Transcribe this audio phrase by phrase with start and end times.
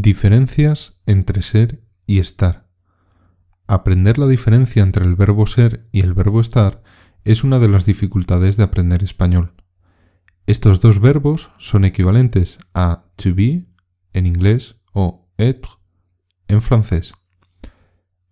[0.00, 2.68] Diferencias entre ser y estar.
[3.66, 6.84] Aprender la diferencia entre el verbo ser y el verbo estar
[7.24, 9.54] es una de las dificultades de aprender español.
[10.46, 13.66] Estos dos verbos son equivalentes a to be
[14.12, 15.68] en inglés o être
[16.46, 17.12] en francés.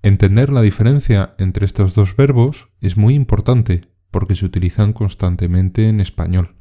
[0.02, 3.80] Entender la diferencia entre estos dos verbos es muy importante
[4.12, 6.54] porque se utilizan constantemente en español.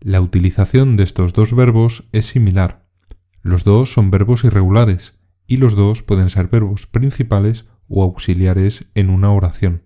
[0.00, 2.83] La utilización de estos dos verbos es similar.
[3.44, 9.10] Los dos son verbos irregulares y los dos pueden ser verbos principales o auxiliares en
[9.10, 9.82] una oración.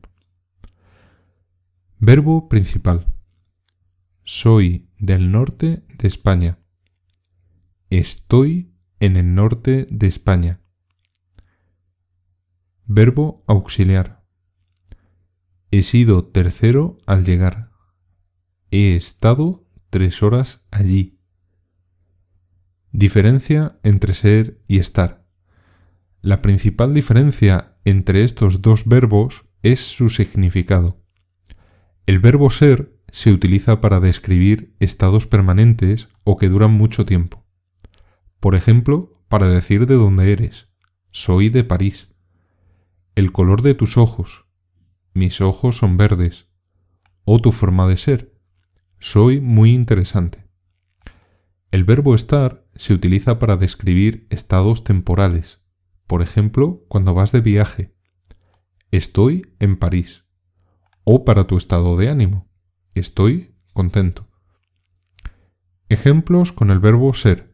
[1.98, 3.12] Verbo principal.
[4.23, 6.60] Soy del norte de España.
[7.91, 10.60] Estoy en el norte de España.
[12.87, 14.24] Verbo auxiliar.
[15.73, 17.73] He sido tercero al llegar.
[18.70, 21.17] He estado tres horas allí.
[22.92, 25.27] Diferencia entre ser y estar.
[26.23, 31.02] La principal diferencia entre estos dos verbos es su significado.
[32.07, 37.46] El verbo ser se utiliza para describir estados permanentes o que duran mucho tiempo.
[38.40, 40.68] Por ejemplo, para decir de dónde eres.
[41.10, 42.09] Soy de París.
[43.15, 44.46] El color de tus ojos.
[45.12, 46.49] Mis ojos son verdes.
[47.24, 48.34] O tu forma de ser.
[48.99, 50.46] Soy muy interesante.
[51.71, 55.60] El verbo estar se utiliza para describir estados temporales.
[56.07, 57.93] Por ejemplo, cuando vas de viaje.
[58.93, 60.24] Estoy en París.
[61.02, 62.49] O para tu estado de ánimo.
[62.95, 64.28] Estoy contento.
[65.88, 67.53] Ejemplos con el verbo ser.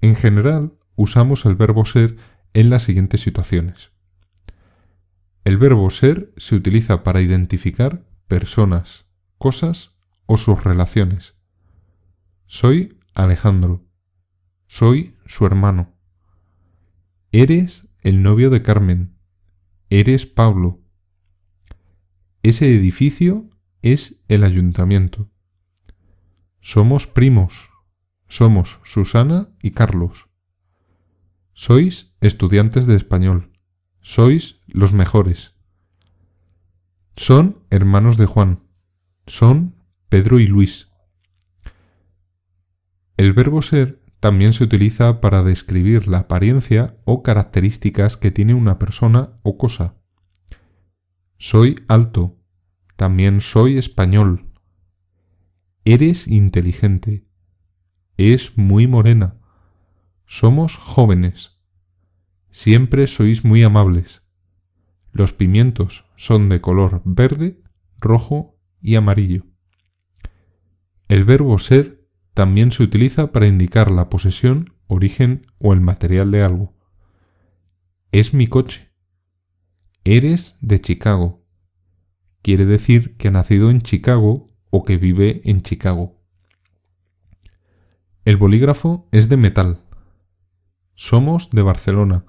[0.00, 2.16] En general, usamos el verbo ser
[2.54, 3.90] en las siguientes situaciones.
[5.44, 9.06] El verbo ser se utiliza para identificar personas,
[9.38, 9.92] cosas
[10.26, 11.34] o sus relaciones.
[12.46, 13.85] Soy Alejandro.
[14.66, 15.94] Soy su hermano.
[17.32, 19.16] Eres el novio de Carmen.
[19.90, 20.80] Eres Pablo.
[22.42, 23.48] Ese edificio
[23.82, 25.30] es el ayuntamiento.
[26.60, 27.70] Somos primos.
[28.28, 30.28] Somos Susana y Carlos.
[31.52, 33.52] Sois estudiantes de español.
[34.00, 35.54] Sois los mejores.
[37.16, 38.64] Son hermanos de Juan.
[39.26, 39.76] Son
[40.08, 40.88] Pedro y Luis.
[43.16, 48.78] El verbo ser también se utiliza para describir la apariencia o características que tiene una
[48.78, 49.96] persona o cosa.
[51.38, 52.38] Soy alto.
[52.96, 54.50] También soy español.
[55.84, 57.26] Eres inteligente.
[58.16, 59.38] Es muy morena.
[60.24, 61.58] Somos jóvenes.
[62.50, 64.22] Siempre sois muy amables.
[65.12, 67.62] Los pimientos son de color verde,
[67.98, 69.44] rojo y amarillo.
[71.08, 71.95] El verbo ser
[72.36, 76.74] también se utiliza para indicar la posesión, origen o el material de algo.
[78.12, 78.90] Es mi coche.
[80.04, 81.42] Eres de Chicago.
[82.42, 86.20] Quiere decir que ha nacido en Chicago o que vive en Chicago.
[88.26, 89.80] El bolígrafo es de metal.
[90.92, 92.26] Somos de Barcelona.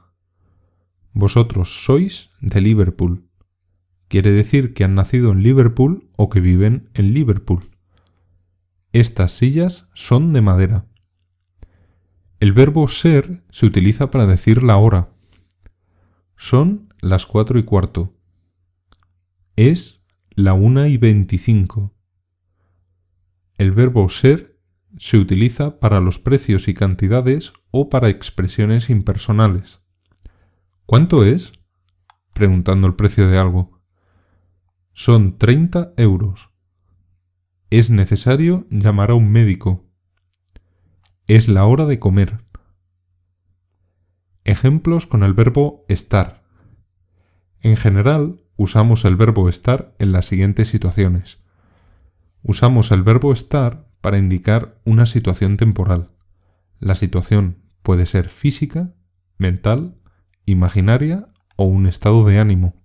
[1.12, 3.28] Vosotros sois de Liverpool.
[4.07, 7.76] Quiere decir que han nacido en Liverpool o que viven en Liverpool.
[9.00, 10.88] Estas sillas son de madera.
[12.40, 15.13] El verbo ser se utiliza para decir la hora.
[16.35, 18.18] Son las cuatro y cuarto.
[19.56, 21.94] Es la una y veinticinco.
[23.59, 24.59] El verbo ser
[24.97, 29.79] se utiliza para los precios y cantidades o para expresiones impersonales.
[30.88, 31.52] ¿Cuánto es?
[32.34, 33.79] preguntando el precio de algo.
[34.94, 36.50] Son treinta euros.
[37.69, 39.85] Es necesario llamar a un médico.
[41.28, 42.39] Es la hora de comer.
[44.45, 46.45] Ejemplos con el verbo estar.
[47.61, 51.39] En general, usamos el verbo estar en las siguientes situaciones.
[52.41, 56.11] Usamos el verbo estar para indicar una situación temporal.
[56.79, 58.95] La situación puede ser física,
[59.37, 59.99] mental,
[60.46, 61.28] imaginaria
[61.58, 62.81] o un estado de ánimo.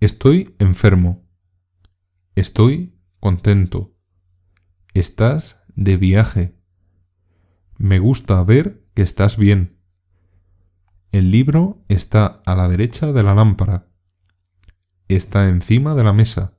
[0.00, 1.28] Estoy enfermo.
[2.36, 2.93] Estoy
[3.24, 3.96] contento.
[4.92, 6.60] Estás de viaje.
[7.78, 9.80] Me gusta ver que estás bien.
[11.10, 13.88] El libro está a la derecha de la lámpara.
[15.08, 16.58] Está encima de la mesa.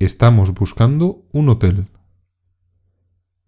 [0.00, 1.88] Estamos buscando un hotel.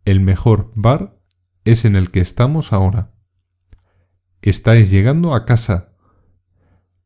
[0.05, 1.20] El mejor bar
[1.64, 3.17] es en el que estamos ahora.
[4.43, 5.97] Estáis llegando a casa.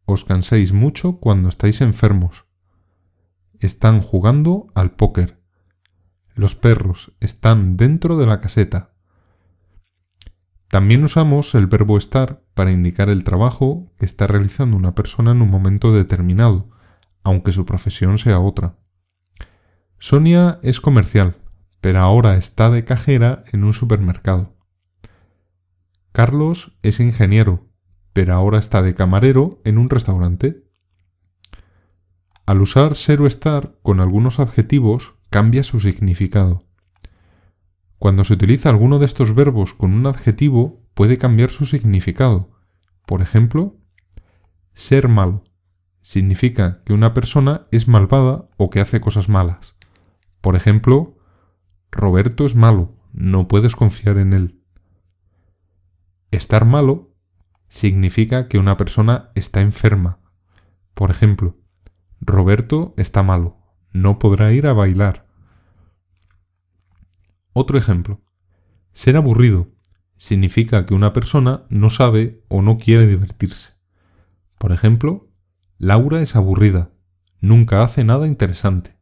[0.05, 2.50] Os cansáis mucho cuando estáis enfermos.
[3.61, 5.39] Están jugando al póker.
[6.35, 8.95] Los perros están dentro de la caseta.
[10.69, 15.43] También usamos el verbo estar para indicar el trabajo que está realizando una persona en
[15.43, 16.71] un momento determinado,
[17.23, 18.79] aunque su profesión sea otra.
[19.99, 21.37] Sonia es comercial,
[21.83, 24.57] pero ahora está de cajera en un supermercado.
[26.13, 27.69] Carlos es ingeniero,
[28.15, 30.65] pero ahora está de camarero en un restaurante.
[32.51, 36.65] Al usar ser o estar con algunos adjetivos cambia su significado.
[37.97, 42.51] Cuando se utiliza alguno de estos verbos con un adjetivo, puede cambiar su significado.
[43.07, 43.77] Por ejemplo,
[44.75, 45.45] ser malo
[46.03, 49.77] significa que una persona es malvada o que hace cosas malas.
[50.41, 51.19] Por ejemplo,
[51.93, 54.61] Roberto es malo, no puedes confiar en él.
[56.33, 57.15] Estar malo
[57.69, 60.19] significa que una persona está enferma.
[60.95, 61.60] Por ejemplo,
[62.21, 63.57] Roberto está malo,
[63.93, 65.27] no podrá ir a bailar.
[67.53, 68.21] Otro ejemplo.
[68.93, 69.69] Ser aburrido
[70.17, 73.73] significa que una persona no sabe o no quiere divertirse.
[74.59, 75.31] Por ejemplo,
[75.79, 76.91] Laura es aburrida,
[77.41, 78.99] nunca hace nada interesante.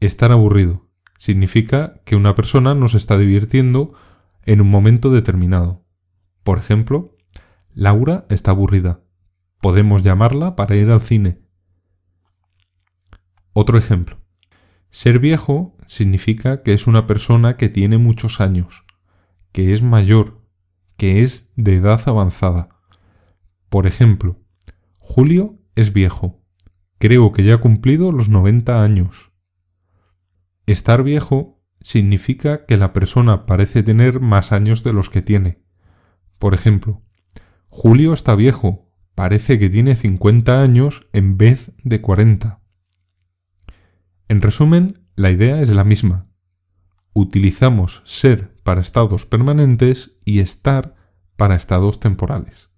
[0.00, 0.88] Estar aburrido
[1.18, 3.92] significa que una persona no se está divirtiendo
[4.46, 5.84] en un momento determinado.
[6.42, 7.16] Por ejemplo,
[7.74, 9.02] Laura está aburrida.
[9.60, 11.43] Podemos llamarla para ir al cine.
[13.54, 14.18] Otro ejemplo.
[14.90, 18.84] Ser viejo significa que es una persona que tiene muchos años,
[19.52, 20.42] que es mayor,
[20.96, 22.68] que es de edad avanzada.
[23.68, 24.40] Por ejemplo,
[24.98, 26.42] Julio es viejo.
[26.98, 29.30] Creo que ya ha cumplido los 90 años.
[30.66, 35.62] Estar viejo significa que la persona parece tener más años de los que tiene.
[36.40, 37.02] Por ejemplo,
[37.68, 42.63] Julio está viejo, parece que tiene 50 años en vez de 40.
[44.34, 46.26] En resumen, la idea es la misma.
[47.12, 50.96] Utilizamos ser para estados permanentes y estar
[51.36, 52.68] para estados temporales.